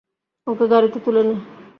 ওকে 0.47 0.65
গাড়িতে 0.71 0.97
তুলে 1.05 1.21
নে। 1.27 1.35